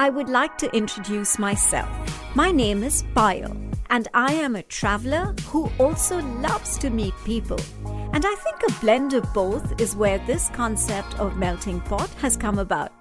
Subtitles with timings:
[0.00, 1.88] I would like to introduce myself.
[2.36, 3.56] My name is Payal,
[3.90, 7.58] and I am a traveler who also loves to meet people.
[8.12, 12.36] And I think a blend of both is where this concept of melting pot has
[12.36, 12.92] come about.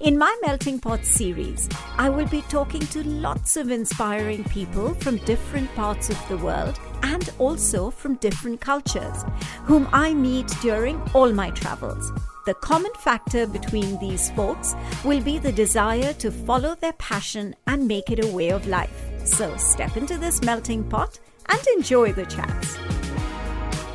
[0.00, 5.18] In my Melting Pot series, I will be talking to lots of inspiring people from
[5.26, 9.24] different parts of the world and also from different cultures,
[9.64, 12.10] whom I meet during all my travels.
[12.46, 17.86] The common factor between these folks will be the desire to follow their passion and
[17.86, 19.04] make it a way of life.
[19.26, 22.78] So step into this melting pot and enjoy the chats.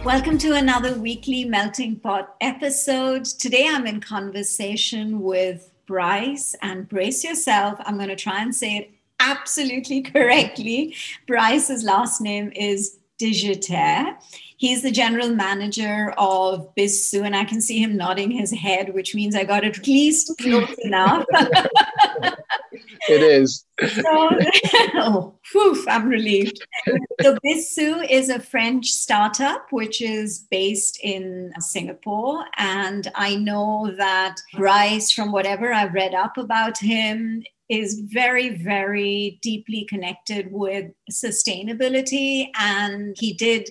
[0.06, 3.26] Welcome to another weekly Melting Pot episode.
[3.26, 7.80] Today I'm in conversation with Bryce, and brace yourself.
[7.86, 10.96] I'm going to try and say it absolutely correctly.
[11.28, 14.18] Bryce's last name is Digitaire.
[14.58, 19.14] He's the general manager of Bissu, and I can see him nodding his head, which
[19.14, 21.26] means I got it at least close enough.
[23.10, 23.66] it is.
[23.80, 24.02] So,
[24.96, 26.66] oh, whew, I'm relieved.
[27.22, 32.46] So, Bissu is a French startup which is based in Singapore.
[32.58, 39.40] And I know that Bryce, from whatever I've read up about him, is very, very
[39.42, 42.50] deeply connected with sustainability.
[42.60, 43.70] And he did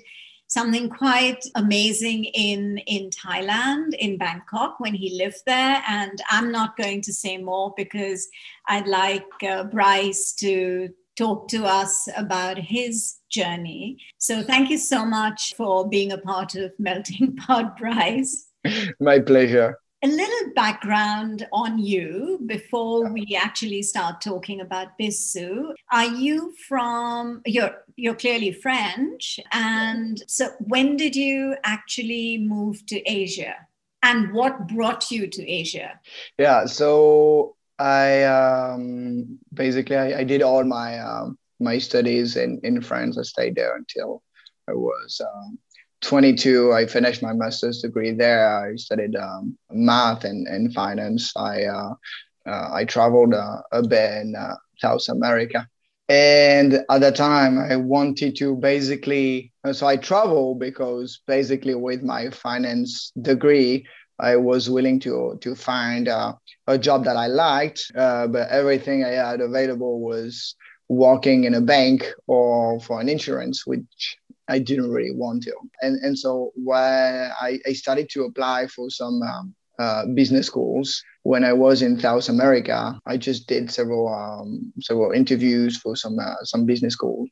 [0.55, 6.77] something quite amazing in in Thailand in Bangkok when he lived there and I'm not
[6.77, 8.29] going to say more because
[8.69, 13.99] I'd like uh, Bryce to talk to us about his journey.
[14.19, 18.47] So thank you so much for being a part of Melting Pot Bryce.
[19.01, 25.73] My pleasure a little background on you before we actually start talking about Bissu.
[25.91, 33.01] Are you from you're you're clearly French and so when did you actually move to
[33.11, 33.55] Asia
[34.03, 35.99] and what brought you to Asia?
[36.37, 42.83] Yeah, so I um, basically I, I, did all my um, my studies in in
[42.83, 43.17] France.
[43.17, 44.23] I stayed there until
[44.69, 45.59] I was um,
[46.05, 48.65] 22, I finished my master's degree there.
[48.65, 51.33] I studied um, math and, and finance.
[51.37, 51.95] I uh,
[52.47, 55.67] uh, I traveled uh, a bit in uh, South America,
[56.09, 59.53] and at the time I wanted to basically.
[59.65, 63.87] Uh, so I traveled because basically with my finance degree,
[64.19, 66.35] I was willing to to find uh,
[66.67, 70.55] a job that I liked, but everything I had available was
[70.89, 74.19] working in a bank or for an insurance, which
[74.49, 75.55] I didn't really want to.
[75.83, 81.03] And and so when I, I started to apply for some um, uh, business schools
[81.25, 86.19] when I was in South America, I just did several um, several interviews for some
[86.19, 87.27] uh, some business school,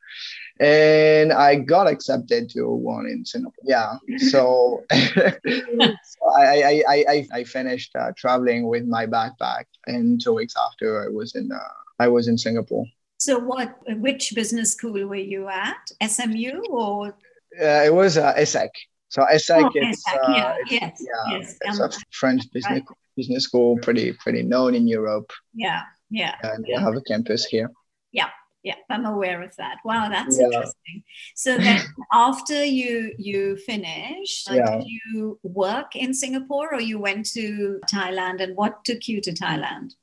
[0.58, 3.64] and I got accepted to one in Singapore.
[3.64, 3.92] Yeah,
[4.30, 10.54] so, so I, I, I I finished uh, traveling with my backpack, and two weeks
[10.56, 11.58] after I was in uh,
[11.98, 12.86] I was in Singapore.
[13.22, 13.78] So, what?
[13.98, 15.92] Which business school were you at?
[16.04, 17.08] SMU or?
[17.56, 18.70] Uh, it was uh, ESSEC.
[19.10, 20.28] So ESSEC, oh, is ESSEC.
[20.28, 21.56] Uh, yeah, yes, yeah, yes.
[21.60, 22.98] it's um, a French business right.
[23.16, 25.30] business school, pretty pretty known in Europe.
[25.54, 26.34] Yeah, yeah.
[26.42, 26.78] And yeah.
[26.78, 27.70] they have a campus here.
[28.10, 28.30] Yeah,
[28.64, 29.76] yeah, I'm aware of that.
[29.84, 30.46] Wow, that's yeah.
[30.46, 31.04] interesting.
[31.36, 31.80] So then,
[32.12, 34.78] after you you finished, yeah.
[34.78, 38.42] did you work in Singapore or you went to Thailand?
[38.42, 39.94] And what took you to Thailand?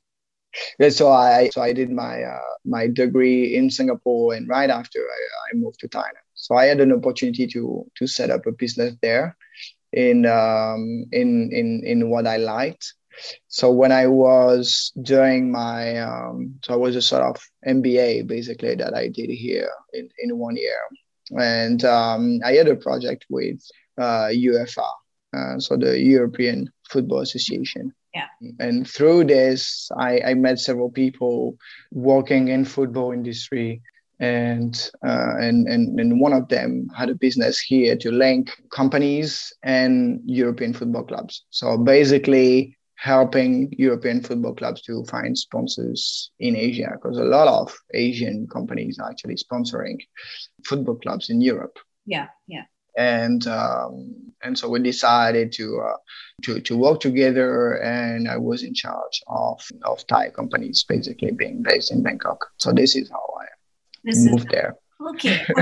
[0.90, 5.20] So I so I did my uh, my degree in Singapore, and right after I,
[5.50, 6.26] I moved to Thailand.
[6.34, 9.36] So I had an opportunity to to set up a business there,
[9.92, 12.94] in um, in in in what I liked.
[13.48, 17.36] So when I was doing my um, so I was a sort of
[17.66, 20.80] MBA basically that I did here in in one year,
[21.38, 23.60] and um, I had a project with
[23.98, 24.88] uh, UEFA,
[25.36, 28.26] uh, so the European Football Association yeah.
[28.58, 31.56] And through this, I, I met several people
[31.92, 33.82] working in football industry
[34.18, 39.50] and, uh, and and and one of them had a business here to link companies
[39.62, 41.46] and European football clubs.
[41.48, 47.74] So basically, helping European football clubs to find sponsors in Asia because a lot of
[47.94, 49.98] Asian companies are actually sponsoring
[50.66, 51.78] football clubs in Europe.
[52.04, 52.64] Yeah, yeah.
[52.96, 55.96] And um, and so we decided to uh,
[56.42, 61.62] to to work together, and I was in charge of of Thai companies, basically being
[61.62, 62.46] based in Bangkok.
[62.58, 63.46] So this is how I
[64.04, 64.76] this moved is, there.
[65.10, 65.44] Okay,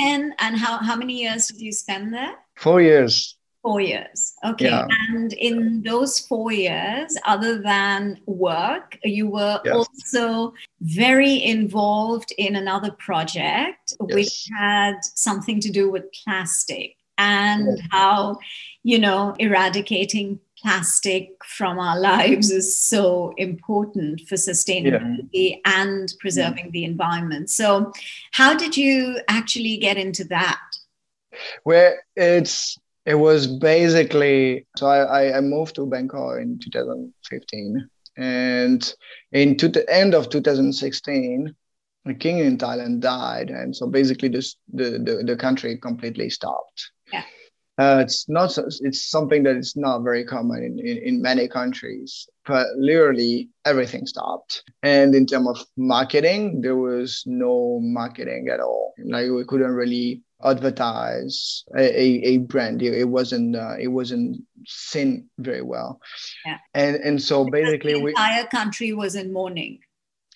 [0.00, 2.34] and and how how many years did you spend there?
[2.56, 3.36] Four years.
[3.62, 4.34] Four years.
[4.44, 4.70] Okay.
[4.70, 4.86] Yeah.
[5.10, 9.74] And in those four years, other than work, you were yes.
[9.74, 14.14] also very involved in another project yes.
[14.14, 18.38] which had something to do with plastic and how,
[18.82, 25.56] you know, eradicating plastic from our lives is so important for sustainability yeah.
[25.64, 26.72] and preserving mm.
[26.72, 27.50] the environment.
[27.50, 27.92] So,
[28.32, 30.60] how did you actually get into that?
[31.64, 38.94] Well, it's it was basically so I, I moved to Bangkok in 2015, and
[39.32, 41.54] in to the end of 2016,
[42.04, 46.90] the king in Thailand died, and so basically this the the, the country completely stopped.
[47.12, 47.24] Yeah.
[47.78, 52.28] Uh, it's not it's something that is not very common in, in, in, many countries
[52.44, 58.92] but literally everything stopped and in terms of marketing there was no marketing at all
[59.06, 62.82] like we couldn't really advertise a, a, brand.
[62.82, 66.00] It, it wasn't uh, it wasn't seen very well.
[66.44, 66.58] Yeah.
[66.74, 69.80] And and so because basically the entire we, country was in mourning.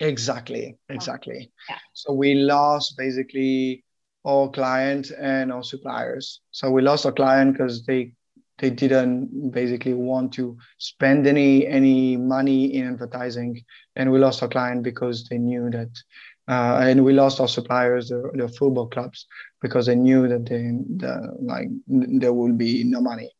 [0.00, 1.50] Exactly, exactly.
[1.50, 1.64] Oh.
[1.70, 1.78] Yeah.
[1.94, 3.84] So we lost basically
[4.24, 6.40] our client and our suppliers.
[6.50, 8.12] So we lost our client because they
[8.58, 13.64] they didn't basically want to spend any any money in advertising,
[13.94, 15.90] and we lost our client because they knew that
[16.48, 19.26] uh, and we lost our suppliers, the, the football clubs,
[19.60, 23.30] because they knew that they, the, like there would be no money,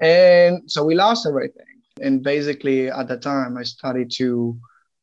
[0.00, 1.64] and so we lost everything.
[2.00, 4.56] And basically, at the time, I started to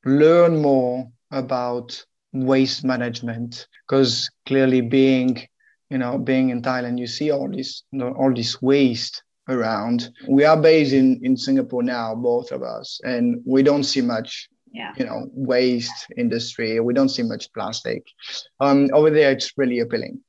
[0.06, 5.46] learn more about waste management because clearly, being
[5.90, 10.10] you know, being in Thailand, you see all this all this waste around.
[10.28, 14.50] We are based in in Singapore now, both of us, and we don't see much
[14.76, 14.94] yeah.
[14.98, 18.04] you know waste industry we don't see much plastic.
[18.60, 20.22] Um, over there it's really appealing.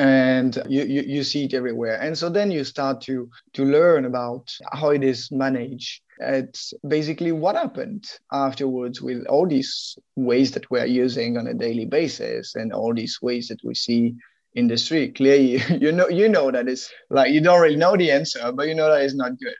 [0.00, 2.00] And you, you, you see it everywhere.
[2.00, 6.02] And so then you start to to learn about how it is managed.
[6.20, 11.86] It's basically what happened afterwards with all these ways that we're using on a daily
[11.86, 14.14] basis and all these ways that we see
[14.58, 18.52] industry clearly you know you know that it's like you don't really know the answer
[18.52, 19.54] but you know that it's not good.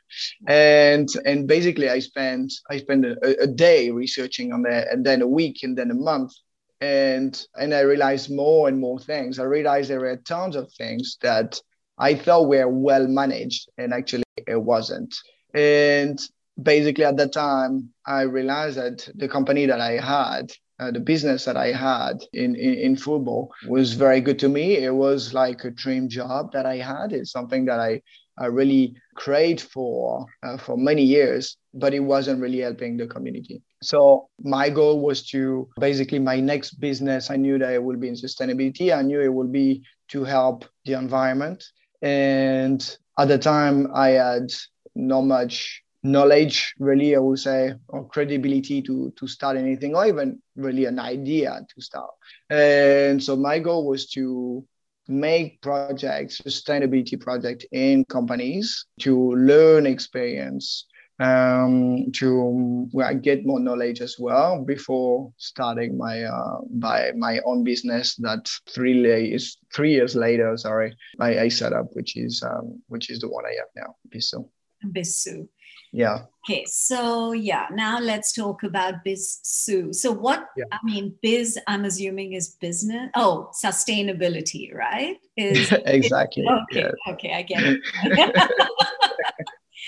[0.47, 5.21] And and basically i spent i spent a, a day researching on that and then
[5.21, 6.33] a week and then a month.
[6.81, 9.39] And and i realized more and more things.
[9.39, 11.59] I realized there were tons of things that
[11.97, 15.15] i thought were well managed and actually it wasn't.
[15.53, 16.19] And
[16.61, 21.45] basically at that time i realized that the company that i had uh, the business
[21.45, 24.77] that I had in, in, in football was very good to me.
[24.77, 27.11] It was like a dream job that I had.
[27.11, 28.01] It's something that I,
[28.37, 33.61] I really craved for uh, for many years, but it wasn't really helping the community.
[33.81, 37.29] So my goal was to basically my next business.
[37.29, 38.95] I knew that it would be in sustainability.
[38.95, 41.63] I knew it would be to help the environment.
[42.01, 44.51] And at the time, I had
[44.95, 50.41] not much knowledge really i would say or credibility to to start anything or even
[50.55, 52.09] really an idea to start
[52.49, 54.65] and so my goal was to
[55.09, 60.85] make projects sustainability project in companies to learn experience
[61.19, 62.89] um, to
[63.21, 68.97] get more knowledge as well before starting my uh, by my own business that three
[69.01, 73.27] years three years later sorry I, I set up which is um, which is the
[73.27, 74.47] one I have now Bisu.
[74.85, 75.49] Bisu
[75.91, 76.23] yeah.
[76.47, 80.65] Okay so yeah now let's talk about biz sue so what yeah.
[80.71, 85.17] i mean biz i'm assuming is business oh sustainability right?
[85.37, 86.93] Is exactly okay yes.
[87.09, 88.49] okay i get it.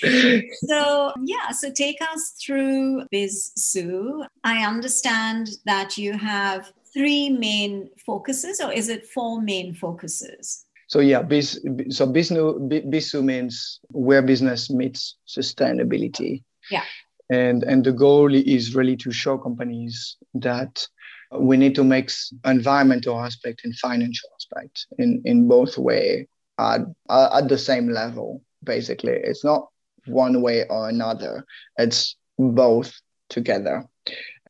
[0.65, 7.89] So yeah so take us through biz sue i understand that you have three main
[8.05, 11.58] focuses or is it four main focuses so yeah, bis,
[11.90, 16.44] so business BISU means where business meets sustainability.
[16.70, 16.84] Yeah.
[17.30, 20.86] And and the goal is really to show companies that
[21.32, 22.12] we need to make
[22.44, 26.28] environmental aspect and financial aspect in in both way
[26.60, 28.44] at at the same level.
[28.62, 29.70] Basically, it's not
[30.08, 31.46] one way or another.
[31.78, 32.92] It's both
[33.30, 33.86] together.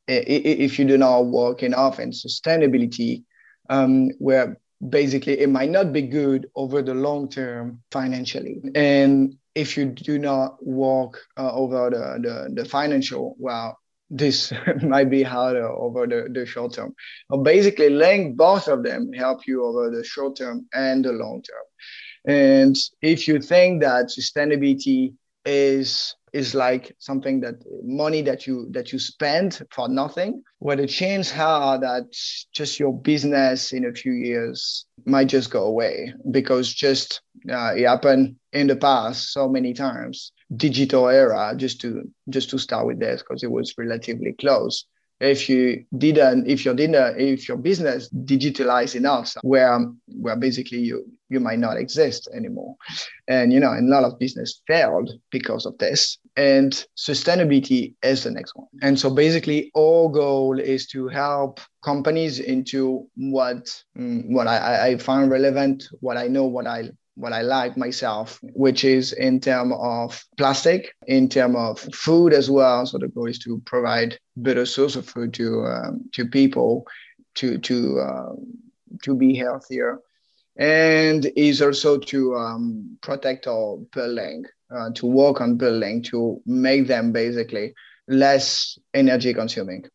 [0.08, 3.26] If you do not work enough in sustainability,
[3.70, 4.58] um, where
[4.90, 8.62] basically it might not be good over the long term financially.
[8.76, 13.78] And if you do not walk uh, over the, the, the financial, well,
[14.10, 16.94] this might be harder over the, the short term.
[17.30, 21.42] But basically, link both of them help you over the short term and the long
[21.42, 22.36] term.
[22.36, 25.14] And if you think that sustainability
[25.46, 30.44] is is like something that money that you that you spend for nothing.
[30.60, 32.16] Well the chances are that
[32.54, 37.86] just your business in a few years might just go away because just uh, it
[37.86, 40.32] happened in the past so many times.
[40.56, 44.86] Digital era just to just to start with this because it was relatively close.
[45.20, 51.06] If you didn't if your dinner if your business digitalized enough where where basically you
[51.30, 52.76] you might not exist anymore.
[53.28, 58.24] And you know and a lot of business failed because of this and sustainability is
[58.24, 64.24] the next one and so basically our goal is to help companies into what mm,
[64.30, 68.84] what I, I find relevant what i know what i what I like myself, which
[68.84, 72.86] is in terms of plastic, in terms of food as well.
[72.86, 76.88] So the goal is to provide better source of food to um, to people
[77.36, 78.34] to to uh,
[79.04, 80.00] to be healthier,
[80.58, 86.88] and is also to um, protect our building, uh, to work on building, to make
[86.88, 87.74] them basically
[88.08, 89.86] less energy consuming.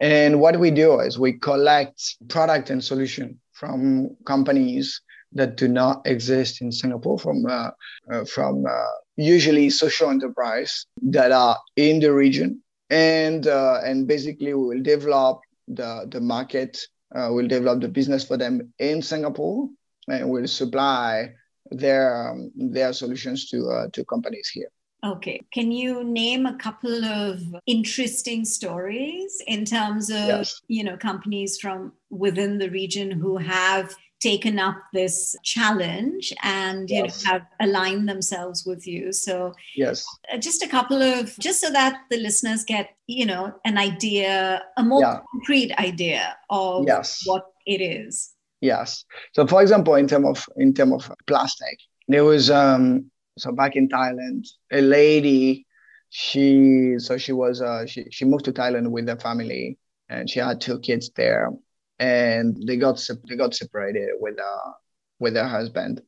[0.00, 5.00] And what we do is we collect product and solution from companies
[5.32, 7.70] that do not exist in Singapore from uh,
[8.10, 8.86] uh, from uh,
[9.16, 15.40] usually social enterprise that are in the region, and uh, and basically we will develop
[15.66, 16.80] the the market,
[17.14, 19.68] uh, we'll develop the business for them in Singapore,
[20.08, 21.32] and we'll supply
[21.70, 24.70] their um, their solutions to uh, to companies here.
[25.04, 25.40] Okay.
[25.54, 30.60] Can you name a couple of interesting stories in terms of, yes.
[30.66, 37.04] you know, companies from within the region who have taken up this challenge and you
[37.04, 37.24] yes.
[37.24, 41.70] know have aligned themselves with you so yes uh, just a couple of just so
[41.70, 45.20] that the listeners get you know an idea a more yeah.
[45.30, 47.22] concrete idea of yes.
[47.26, 52.24] what it is yes so for example in terms of in term of plastic there
[52.24, 55.66] was um so back in thailand a lady
[56.10, 60.40] she so she was uh she, she moved to thailand with her family and she
[60.40, 61.50] had two kids there
[61.98, 64.72] and they got they got separated with uh
[65.18, 66.00] with her husband,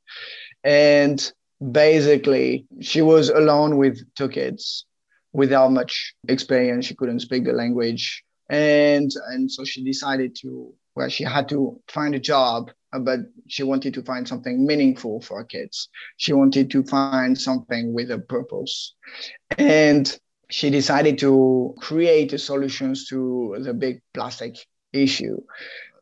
[0.63, 1.33] and
[1.73, 4.87] basically she was alone with two kids
[5.33, 6.87] without much experience.
[6.87, 11.81] She couldn't speak the language, and and so she decided to well she had to
[11.89, 15.89] find a job uh, but she wanted to find something meaningful for her kids.
[16.17, 18.95] She wanted to find something with a purpose.
[19.59, 20.19] And
[20.51, 24.57] she decided to create solutions to the big plastic
[24.93, 25.41] issue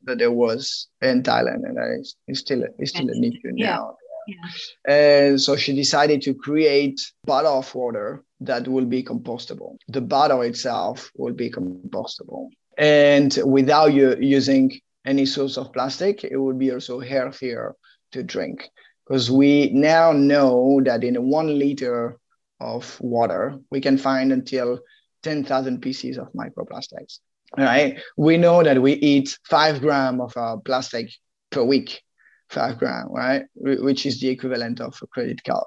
[0.04, 3.66] that there was in Thailand, and it's, it's still it's still an issue yeah.
[3.66, 3.96] now.
[4.26, 4.94] Yeah.
[4.94, 9.76] And so she decided to create bottle of water that will be compostable.
[9.88, 16.36] The bottle itself will be compostable, and without you using any source of plastic, it
[16.36, 17.74] would be also healthier
[18.12, 18.68] to drink
[19.06, 22.18] because we now know that in one liter
[22.60, 24.78] of water we can find until
[25.22, 27.18] 10,000 pieces of microplastics
[27.56, 28.00] right?
[28.16, 31.10] We know that we eat five gram of uh, plastic
[31.50, 32.02] per week,
[32.50, 33.44] five gram, right?
[33.54, 35.66] Which is the equivalent of a credit card.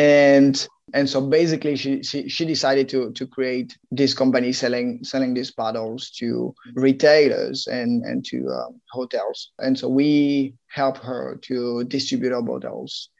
[0.00, 5.34] And and so basically she, she, she decided to, to create this company selling selling
[5.34, 9.52] these bottles to retailers and, and to um, hotels.
[9.58, 13.10] And so we help her to distribute our bottles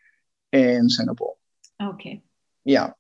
[0.53, 1.35] in Singapore.
[1.81, 2.23] Okay.
[2.65, 2.91] Yeah.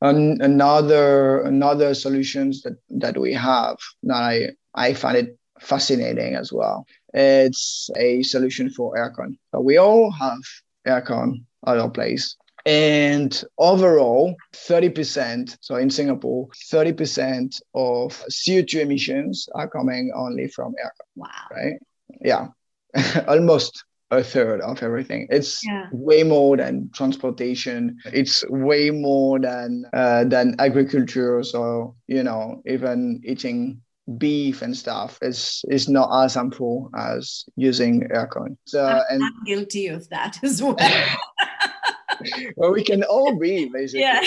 [0.00, 4.34] And another another solutions that, that we have that I,
[4.74, 6.86] I find it fascinating as well.
[7.14, 9.38] It's a solution for aircon.
[9.50, 10.44] So we all have
[10.86, 12.36] aircon at our place.
[12.68, 20.92] And overall, 30%, so in Singapore, 30% of CO2 emissions are coming only from air.
[21.16, 21.28] Wow.
[21.50, 21.78] Right?
[22.20, 22.48] Yeah.
[23.26, 25.28] Almost a third of everything.
[25.30, 25.86] It's yeah.
[25.92, 27.96] way more than transportation.
[28.04, 31.42] It's way more than uh, than agriculture.
[31.42, 33.80] So you know, even eating
[34.16, 38.56] beef and stuff is is not as harmful as using aircon.
[38.64, 40.76] So I'm, and I'm guilty of that as well.
[42.56, 44.00] well, we can all be basically.
[44.00, 44.22] Yeah.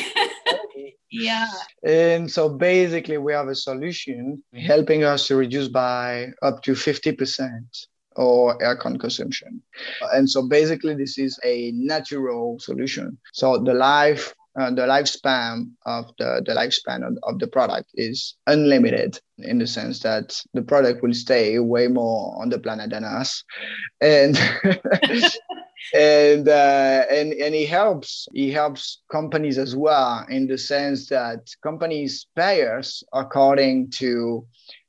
[1.11, 1.47] yeah.
[1.83, 7.85] And so basically, we have a solution helping us to reduce by up to 50%
[8.15, 9.61] or aircon consumption.
[10.13, 13.17] And so basically, this is a natural solution.
[13.33, 18.35] So the life uh, the lifespan of the, the lifespan of, of, the product is
[18.47, 23.05] unlimited in the sense that the product will stay way more on the planet than
[23.05, 23.45] us
[24.01, 24.37] and
[25.93, 31.49] and uh, and and he helps he helps companies as well in the sense that
[31.63, 34.45] companies pay us according to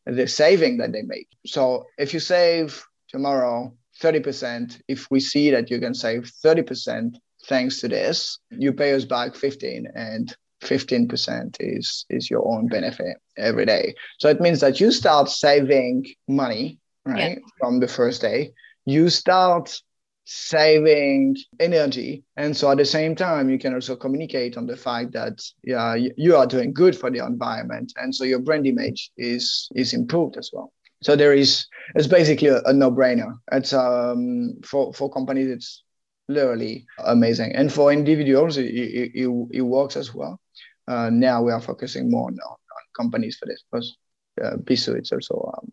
[0.06, 1.28] the saving that they make.
[1.46, 7.14] So if you save tomorrow 30% if we see that you can save 30%
[7.46, 13.16] thanks to this you pay us back 15 and 15% is is your own benefit
[13.36, 13.94] every day.
[14.18, 17.48] So it means that you start saving money right yeah.
[17.58, 18.52] from the first day.
[18.86, 19.80] You start
[20.24, 22.22] saving energy.
[22.36, 25.94] And so at the same time you can also communicate on the fact that yeah
[25.94, 27.92] you are doing good for the environment.
[27.96, 30.72] And so your brand image is is improved as well.
[31.02, 33.34] So there is it's basically a, a no-brainer.
[33.50, 35.82] It's um for for companies it's
[36.28, 37.54] literally amazing.
[37.54, 40.40] And for individuals it, it, it, works as well.
[40.86, 42.56] Uh, now we are focusing more on, on
[42.96, 43.96] companies for this because
[44.42, 45.72] uh, Bissou it's also um,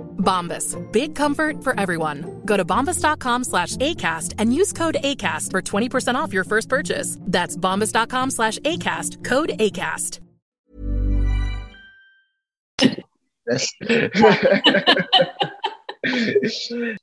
[0.21, 0.77] Bombas.
[0.91, 2.41] Big comfort for everyone.
[2.45, 7.17] Go to bombas.com slash ACAST and use code ACAST for 20% off your first purchase.
[7.21, 9.25] That's bombas.com slash ACAST.
[9.25, 10.19] Code ACAST.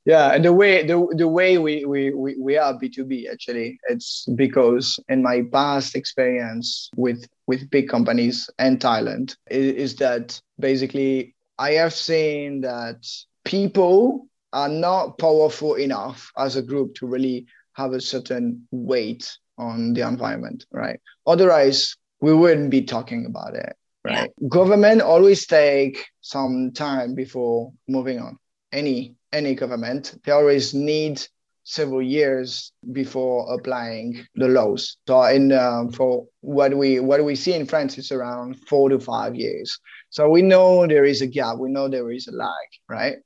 [0.05, 4.25] yeah, and the way the, the way we, we, we, we are B2B actually, it's
[4.35, 11.35] because in my past experience with with big companies and Thailand is, is that basically
[11.59, 13.05] I have seen that
[13.43, 19.93] people are not powerful enough as a group to really have a certain weight on
[19.93, 20.99] the environment, right?
[21.27, 24.31] Otherwise, we wouldn't be talking about it, right?
[24.39, 24.47] Yeah.
[24.47, 28.37] Government always take some time before moving on.
[28.71, 31.21] Any any government, they always need
[31.63, 34.97] several years before applying the laws.
[35.07, 38.99] So in uh, for what we what we see in France is around four to
[38.99, 39.77] five years.
[40.09, 41.57] So we know there is a gap.
[41.57, 43.17] We know there is a lag, right?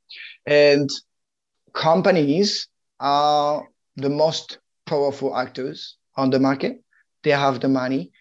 [0.46, 0.90] And
[1.74, 2.68] companies
[3.00, 6.82] are the most powerful actors on the market.
[7.24, 8.12] They have the money,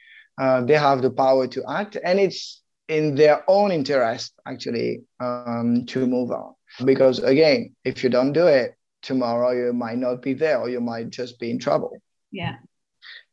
[0.41, 5.85] uh, they have the power to act, and it's in their own interest actually um,
[5.87, 6.55] to move on.
[6.85, 10.81] Because again, if you don't do it, tomorrow you might not be there, or you
[10.81, 11.93] might just be in trouble.
[12.31, 12.57] Yeah.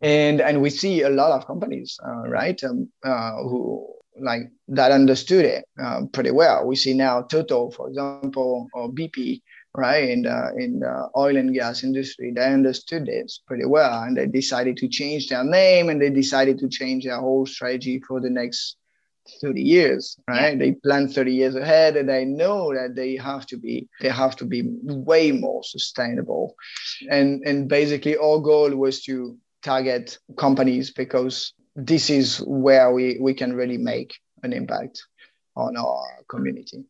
[0.01, 3.87] And and we see a lot of companies, uh, right, um, uh, who
[4.21, 6.65] like that understood it uh, pretty well.
[6.65, 9.41] We see now Total, for example, or BP,
[9.75, 14.17] right, in the in the oil and gas industry, they understood this pretty well, and
[14.17, 18.19] they decided to change their name, and they decided to change their whole strategy for
[18.19, 18.77] the next
[19.41, 20.55] 30 years right yeah.
[20.57, 24.35] they plan 30 years ahead and they know that they have to be they have
[24.35, 26.55] to be way more sustainable
[27.11, 31.53] and and basically our goal was to target companies because
[31.85, 34.13] this is where we, we can really make
[34.43, 35.03] an impact
[35.55, 36.83] on our community.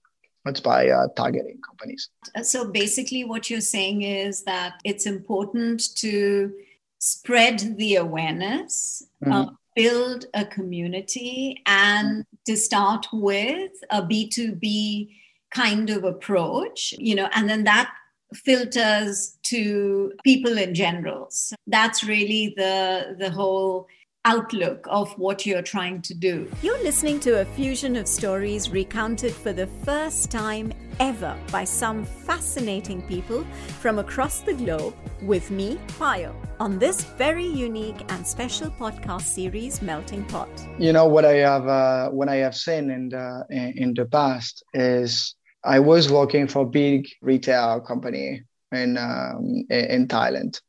[0.46, 2.10] It's by uh, targeting companies.
[2.44, 6.54] So basically, what you're saying is that it's important to
[7.00, 9.32] spread the awareness, mm-hmm.
[9.32, 15.10] uh, build a community, and to start with a B2B
[15.52, 17.92] kind of approach, you know, and then that
[18.34, 21.28] filters to people in general.
[21.30, 23.88] So that's really the the whole
[24.26, 26.50] outlook of what you're trying to do.
[26.62, 32.04] You're listening to a fusion of stories recounted for the first time ever by some
[32.04, 33.46] fascinating people
[33.80, 39.82] from across the globe with me, Payal, on this very unique and special podcast series,
[39.82, 40.50] Melting Pot.
[40.78, 44.64] You know what I have, uh, what I have seen in the in the past
[44.74, 50.62] is I was working for a big retail company in um, in Thailand.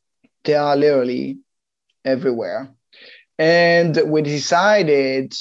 [0.45, 1.39] They are literally
[2.05, 2.73] everywhere,
[3.41, 5.35] and we decided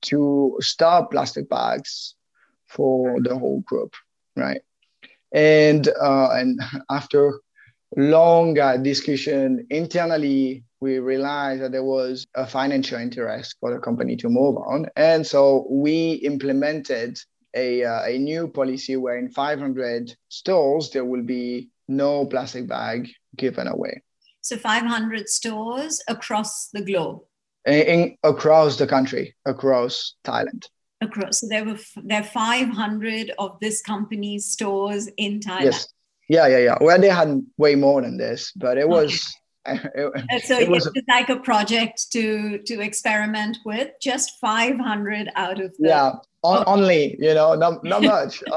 [0.00, 2.14] to stop plastic bags
[2.66, 3.94] for the whole group,
[4.36, 4.62] right?
[5.32, 6.58] And uh, and
[6.90, 7.40] after
[7.94, 14.16] long uh, discussion internally, we realized that there was a financial interest for the company
[14.16, 17.18] to move on, and so we implemented
[17.54, 23.10] a, uh, a new policy where in 500 stores there will be no plastic bag
[23.36, 24.02] given away.
[24.40, 27.20] So 500 stores across the globe.
[27.66, 30.64] In, across the country, across Thailand.
[31.00, 31.40] Across.
[31.40, 35.64] So there were there are 500 of this company's stores in Thailand.
[35.64, 35.88] Yes.
[36.28, 36.78] Yeah, yeah, yeah.
[36.80, 39.12] Well, they had way more than this, but it was.
[39.12, 39.32] Okay.
[39.64, 45.30] It, uh, so it was a, like a project to to experiment with just 500
[45.36, 48.42] out of the yeah on, only you know not, not much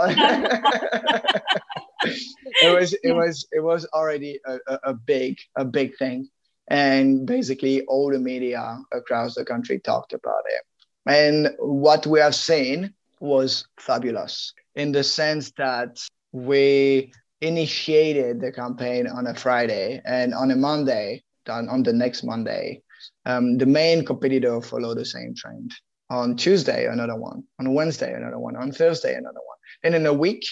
[2.63, 6.27] it was it was it was already a, a, big a big thing
[6.67, 10.63] and basically all the media across the country talked about it
[11.08, 15.99] and what we have seen was fabulous in the sense that
[16.32, 22.82] we initiated the campaign on a friday and on a monday on, the next monday
[23.25, 25.71] um, the main competitor followed the same trend
[26.10, 29.58] on Tuesday, another one, on Wednesday, another one, on Thursday, another one.
[29.84, 30.45] And in a week,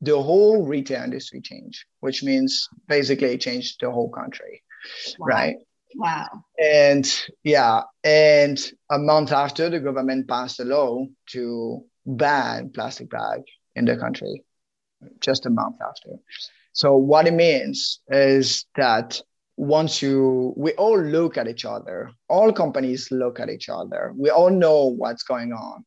[0.00, 4.62] the whole retail industry changed, which means basically it changed the whole country.
[5.18, 5.26] Wow.
[5.26, 5.56] Right.
[5.94, 6.44] Wow.
[6.58, 7.10] And
[7.42, 8.58] yeah, and
[8.90, 13.42] a month after the government passed a law to ban plastic bag
[13.76, 14.42] in the country,
[15.20, 16.18] just a month after.
[16.72, 19.20] So what it means is that
[19.56, 24.30] once you we all look at each other all companies look at each other we
[24.30, 25.84] all know what's going on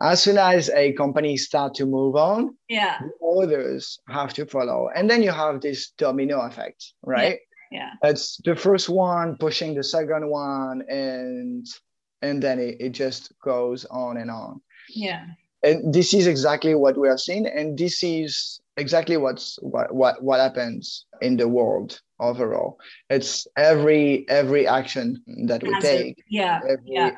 [0.00, 3.00] as soon as a company start to move on yeah
[3.36, 7.92] others have to follow and then you have this domino effect right yeah, yeah.
[8.02, 11.66] it's the first one pushing the second one and
[12.22, 15.26] and then it, it just goes on and on yeah
[15.62, 20.22] and this is exactly what we have seen and this is exactly what's what what,
[20.22, 22.78] what happens in the world overall
[23.10, 27.10] it's every every action that we take yeah every, yeah.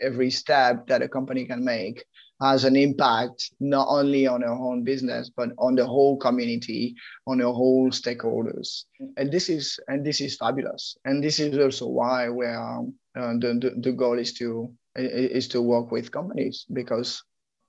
[0.00, 2.04] every step that a company can make
[2.44, 6.94] has an impact not only on our own business but on the whole community
[7.26, 8.84] on the whole stakeholders.
[9.16, 10.96] And this is and this is fabulous.
[11.04, 12.80] And this is also why we're
[13.16, 17.22] uh, the, the, the goal is to is to work with companies because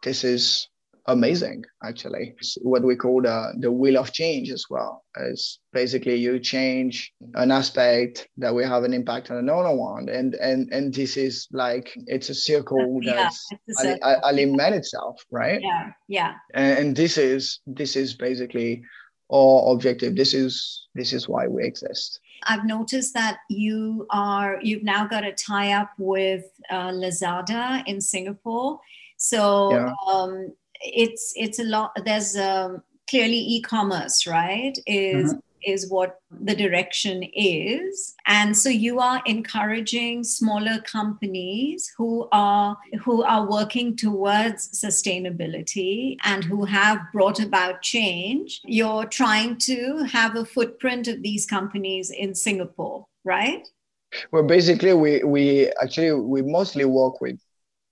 [0.03, 0.67] this is
[1.07, 2.33] amazing actually.
[2.37, 5.03] It's what we call the, the wheel of change as well.
[5.17, 10.09] Is basically you change an aspect that will have an impact on another one.
[10.09, 15.61] And and and this is like it's a circle that's yeah, align itself right?
[15.61, 16.33] Yeah yeah.
[16.53, 18.83] And, and this is this is basically
[19.31, 20.15] our objective.
[20.15, 22.19] This is this is why we exist.
[22.43, 28.01] I've noticed that you are you've now got a tie up with uh, Lazada in
[28.01, 28.79] Singapore.
[29.17, 29.93] So yeah.
[30.07, 30.53] um,
[30.85, 35.39] it's it's a lot there's um, clearly e-commerce right is mm-hmm.
[35.63, 38.13] is what the direction is.
[38.27, 46.43] And so you are encouraging smaller companies who are who are working towards sustainability and
[46.43, 48.61] who have brought about change.
[48.65, 53.67] You're trying to have a footprint of these companies in singapore right?
[54.31, 57.37] Well basically we we actually we mostly work with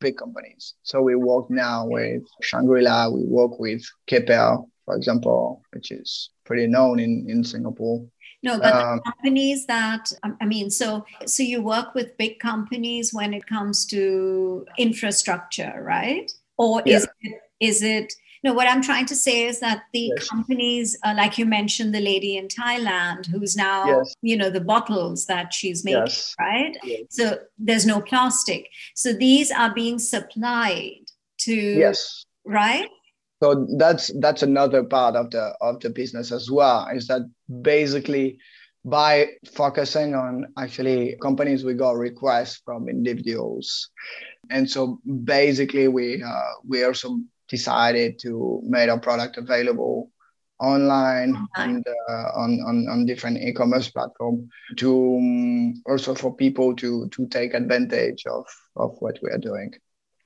[0.04, 0.76] big companies.
[0.84, 6.68] So we work now with Shangri-La, we work with Keppel, for example, which is pretty
[6.68, 8.06] known in, in Singapore.
[8.44, 10.12] No, but um, companies that
[10.42, 16.30] I mean, so so you work with big companies when it comes to infrastructure, right?
[16.58, 17.32] Or is yeah.
[17.32, 20.28] it is it no, what I'm trying to say is that the yes.
[20.28, 24.16] companies, uh, like you mentioned, the lady in Thailand who's now, yes.
[24.22, 26.36] you know, the bottles that she's making, yes.
[26.38, 26.76] right?
[27.10, 28.68] So there's no plastic.
[28.96, 31.06] So these are being supplied
[31.40, 32.90] to, yes, right?
[33.42, 36.88] So that's that's another part of the of the business as well.
[36.94, 37.22] Is that
[37.62, 38.40] basically
[38.86, 43.90] by focusing on actually companies we got requests from individuals
[44.50, 47.18] and so basically we uh, we also
[47.58, 50.10] decided to make our product available
[50.60, 57.08] online and uh, on, on, on different e-commerce platform to um, also for people to
[57.10, 59.72] to take advantage of of what we are doing.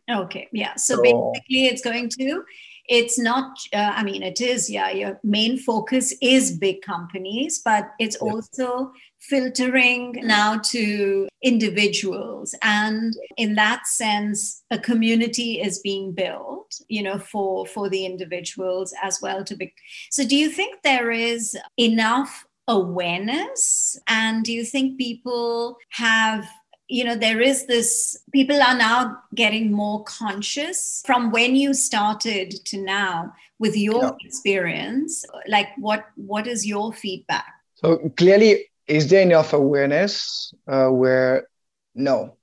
[0.10, 2.44] Okay yeah so, so basically it's going to
[2.88, 7.90] it's not uh, i mean it is yeah your main focus is big companies but
[8.00, 12.56] it's also filtering now to individuals.
[12.62, 18.94] And in that sense a community is being built you know for for the individuals
[19.04, 19.74] as well to be
[20.12, 23.98] so do you think there is enough awareness?
[24.08, 26.48] And do you think people have
[26.88, 32.52] you know there is this people are now getting more conscious from when you started
[32.66, 34.12] to now with your yeah.
[34.22, 41.48] experience like what what is your feedback so clearly is there enough awareness uh, where
[41.94, 42.38] no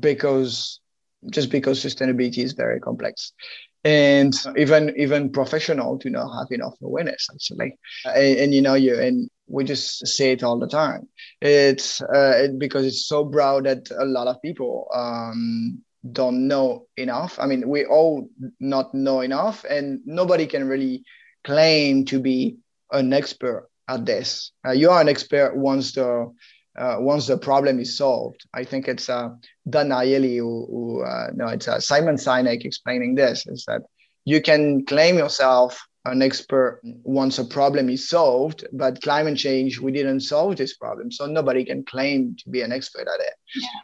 [0.00, 0.80] because
[1.30, 3.32] just because sustainability is very complex
[3.84, 8.98] and even even professional do not have enough awareness actually and, and you know you
[8.98, 11.08] and we just say it all the time.
[11.40, 16.86] It's uh, it, because it's so broad that a lot of people um, don't know
[16.96, 17.38] enough.
[17.38, 21.04] I mean, we all not know enough, and nobody can really
[21.44, 22.56] claim to be
[22.90, 24.52] an expert at this.
[24.66, 26.32] Uh, you are an expert once the
[26.76, 28.46] uh, once the problem is solved.
[28.54, 29.30] I think it's uh,
[29.68, 33.46] Dan Ariely who, who uh, no, it's uh, Simon Sinek explaining this.
[33.46, 33.82] Is that
[34.24, 39.92] you can claim yourself an expert once a problem is solved, but climate change, we
[39.92, 41.12] didn't solve this problem.
[41.12, 43.34] So nobody can claim to be an expert at it.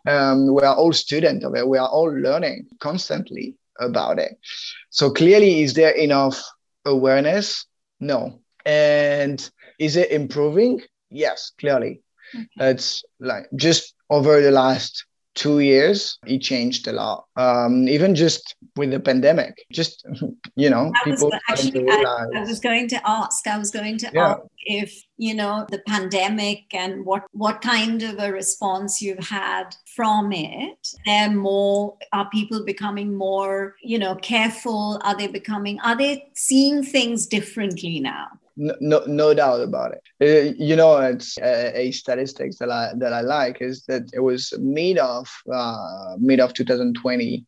[0.05, 0.31] Yeah.
[0.31, 1.67] Um, we are all students of it.
[1.67, 4.37] We are all learning constantly about it.
[4.91, 6.43] So clearly, is there enough
[6.85, 7.67] awareness?
[8.01, 8.41] No.
[8.67, 9.49] And
[9.79, 10.83] is it improving?
[11.11, 12.03] Yes, clearly.
[12.35, 12.71] Okay.
[12.71, 15.05] It's like just over the last
[15.39, 17.27] two years, it changed a lot.
[17.37, 20.05] Um, even just with the pandemic, just
[20.57, 21.31] you know, I people.
[21.31, 23.47] Was, actually, I, I, was going to ask.
[23.47, 24.31] I was going to yeah.
[24.31, 29.77] ask if you know the pandemic and what what kind of a response you've had
[29.95, 30.89] from it.
[31.07, 31.97] They're more.
[32.13, 35.01] Are people becoming more you know careful?
[35.05, 35.79] Are they becoming?
[35.81, 38.27] Are they seeing things differently now?
[38.59, 40.03] No, no doubt about it.
[40.21, 44.21] Uh, you know, it's a, a, statistics that I that I like is that it
[44.21, 47.47] was mid of uh, mid of 2020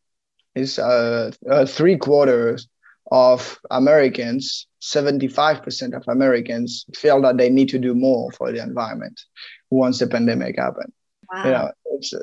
[0.54, 2.68] is uh, uh, three quarters
[3.10, 9.20] of Americans, 75% of Americans feel that they need to do more for the environment
[9.70, 10.92] once the pandemic happened.
[11.32, 11.44] Wow.
[11.44, 11.70] You know,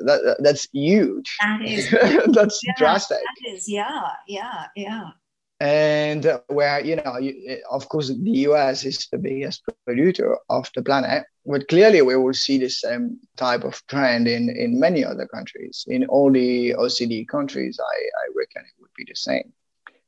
[0.06, 1.36] that, that's huge.
[1.40, 1.90] That is
[2.32, 3.18] that's yeah, drastic.
[3.18, 5.10] That is, yeah, yeah, yeah
[5.60, 10.82] and where you know you, of course the us is the biggest polluter of the
[10.82, 15.26] planet but clearly we will see the same type of trend in in many other
[15.26, 15.84] countries.
[15.88, 19.52] In all the OECD countries i i reckon it would be the same.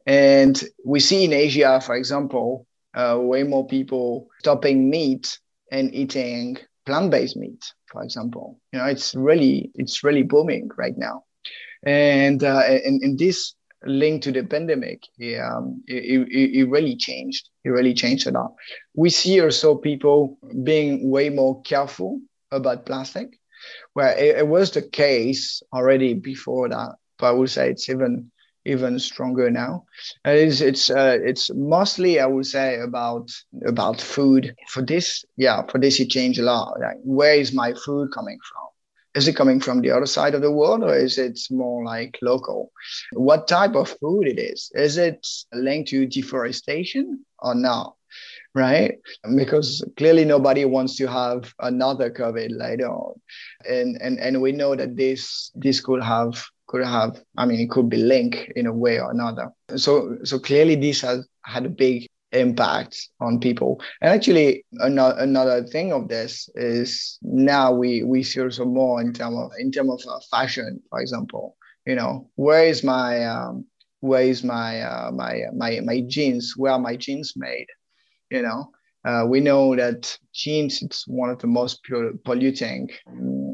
[0.07, 5.39] And we see in asia for example uh, way more people stopping meat
[5.73, 8.61] and eating plant-based meat for example.
[8.73, 11.25] You know it's really it's really booming right now.
[11.83, 15.05] And uh, and, and this linked to the pandemic,
[15.43, 17.49] um, it, it, it, really changed.
[17.65, 18.55] It really changed a lot.
[18.95, 23.39] We see also people being way more careful about plastic,
[23.95, 28.31] where it, it was the case already before that, but I would say it's even
[28.67, 29.85] even stronger now.
[30.25, 33.31] It's it's uh, it's mostly I would say about
[33.67, 34.55] about food.
[34.69, 36.79] For this, yeah, for this it changed a lot.
[36.81, 38.70] Like where is my food coming from?
[39.15, 42.19] Is it coming from the other side of the world or is it more like
[42.23, 42.73] local?
[43.13, 44.71] What type of food it is?
[44.75, 47.95] Is it linked to deforestation or not?
[48.55, 48.99] Right?
[49.37, 53.21] Because clearly nobody wants to have another covid later on.
[53.69, 57.71] And and and we know that this this could have could have i mean it
[57.71, 59.51] could be linked in a way or another.
[59.77, 63.81] So so clearly this has had a big impact on people.
[64.01, 69.13] And actually, another, another thing of this is now we we see also more in
[69.13, 71.57] terms of in terms of uh, fashion, for example.
[71.87, 73.65] You know, where is my um,
[74.01, 76.55] where is my uh, my my my jeans?
[76.57, 77.67] Where are my jeans made?
[78.31, 78.71] You know.
[79.03, 81.81] Uh, we know that jeans it's one of the most
[82.23, 82.87] polluting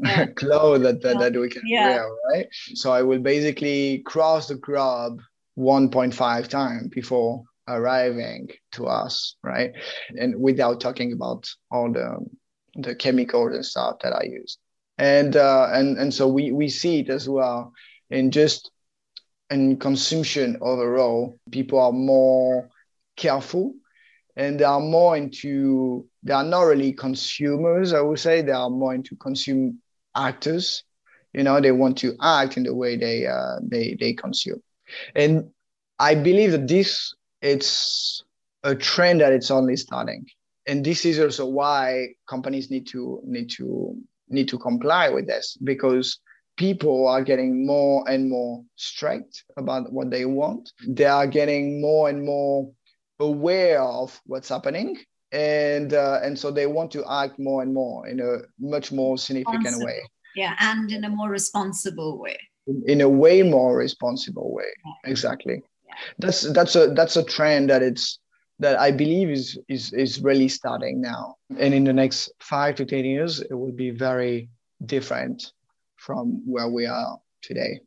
[0.03, 0.25] yeah.
[0.35, 1.95] clothes that, that, that we can yeah.
[1.95, 2.47] wear, right?
[2.73, 5.21] So I will basically cross the grub
[5.57, 9.71] 1.5 times before arriving to us, right?
[10.17, 12.17] And without talking about all the
[12.75, 14.57] the chemicals and stuff that I use.
[14.97, 17.73] And uh, and and so we we see it as well
[18.09, 18.71] in just
[19.49, 21.39] in consumption overall.
[21.51, 22.69] People are more
[23.15, 23.73] careful
[24.37, 28.69] and they are more into they are not really consumers i would say they are
[28.69, 29.79] more into consume
[30.15, 30.83] actors
[31.33, 34.61] you know they want to act in the way they uh, they they consume
[35.15, 35.49] and
[35.99, 38.23] i believe that this it's
[38.63, 40.25] a trend that it's only starting
[40.67, 43.95] and this is also why companies need to need to
[44.29, 46.19] need to comply with this because
[46.57, 50.71] people are getting more and more strict about what they want.
[50.87, 52.71] They are getting more and more
[53.19, 54.97] aware of what's happening
[55.31, 59.17] and uh, and so they want to act more and more in a much more
[59.17, 59.99] significant way
[60.35, 65.11] yeah and in a more responsible way in, in a way more responsible way yeah.
[65.11, 65.61] exactly.
[66.19, 68.19] That's that's a that's a trend that it's
[68.59, 71.35] that i believe is is is really starting now.
[71.57, 74.49] And in the next five to ten years it will be very
[74.85, 75.53] different
[75.97, 77.81] from where we are today.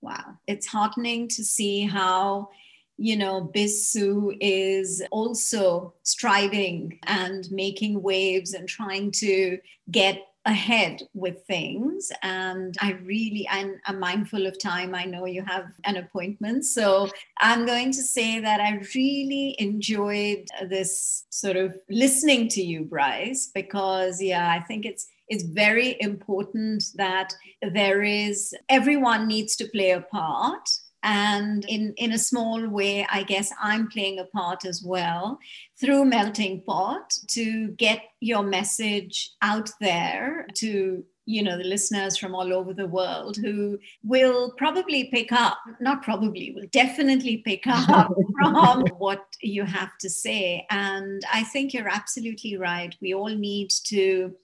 [0.00, 0.38] Wow.
[0.46, 2.50] It's heartening to see how
[2.96, 9.58] you know, Bissu is also striding and making waves and trying to
[9.90, 12.12] get ahead with things.
[12.22, 14.94] And i really I'm, I'm, mindful of time.
[14.94, 16.64] I know you have an appointment.
[16.66, 22.84] So i'm going to say that i really enjoyed this sort of listening to you
[22.84, 27.34] bryce because yeah i think it's it's very important that
[27.72, 30.68] there is everyone needs to play a part
[31.04, 35.38] and in, in a small way, I guess I'm playing a part as well
[35.78, 42.34] through Melting Pot to get your message out there to you know the listeners from
[42.34, 48.12] all over the world who will probably pick up not probably will definitely pick up
[48.34, 50.66] from what you have to say.
[50.70, 52.94] And i think you're absolutely right.
[53.00, 54.34] We all need to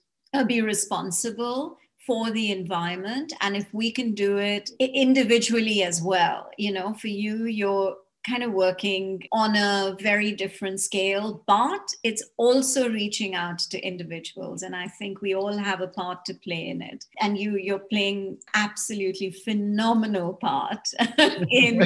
[0.47, 6.71] be responsible for the environment and if we can do it individually as well you
[6.71, 7.95] know for you you're
[8.27, 14.61] kind of working on a very different scale but it's also reaching out to individuals
[14.61, 17.05] and i think we all have a part to play in it.
[17.19, 20.87] And you you're playing absolutely phenomenal part
[21.49, 21.81] in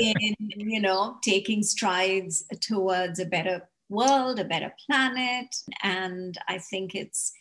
[0.00, 5.54] in you know taking strides towards a better world a better planet.
[5.82, 7.32] And i think it's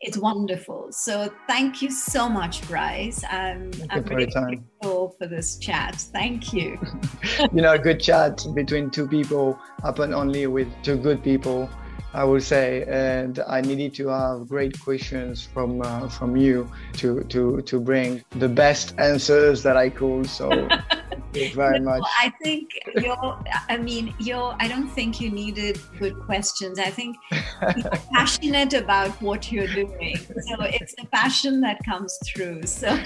[0.00, 0.88] it's wonderful.
[0.90, 3.24] So thank you so much, Bryce.
[3.24, 5.96] I'm, I'm really grateful for this chat.
[5.96, 6.78] Thank you.
[7.52, 11.68] you know, a good chat between two people happen only with two good people.
[12.12, 17.22] I would say, and I needed to have great questions from uh, from you to
[17.24, 20.26] to to bring the best answers that I could.
[20.26, 20.48] So
[21.54, 22.02] very much.
[22.18, 23.38] I think you're.
[23.68, 24.56] I mean, you're.
[24.58, 26.78] I don't think you needed good questions.
[26.78, 32.64] I think you're passionate about what you're doing, so it's the passion that comes through.
[32.64, 32.96] So,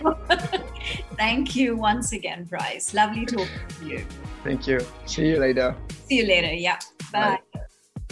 [1.16, 2.94] thank you once again, Bryce.
[2.94, 3.48] Lovely talking
[3.80, 4.06] to you.
[4.44, 4.80] Thank you.
[5.06, 5.76] See you later.
[6.08, 6.52] See you later.
[6.52, 6.78] Yeah.
[7.12, 7.38] Bye.
[7.52, 7.60] Bye.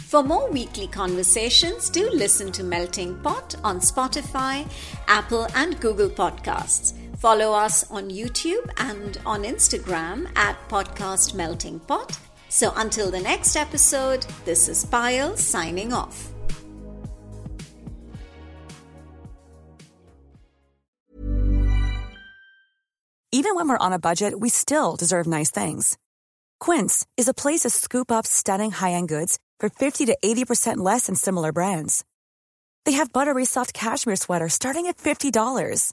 [0.09, 4.67] For more weekly conversations, do listen to Melting Pot on Spotify,
[5.07, 6.95] Apple, and Google Podcasts.
[7.19, 12.17] Follow us on YouTube and on Instagram at Podcast Melting Pot.
[12.49, 16.31] So until the next episode, this is Payal signing off.
[23.31, 25.99] Even when we're on a budget, we still deserve nice things.
[26.61, 30.79] Quince is a place to scoop up stunning high end goods for 50 to 80%
[30.79, 32.05] less than similar brands.
[32.85, 35.93] They have buttery soft cashmere sweaters starting at $50,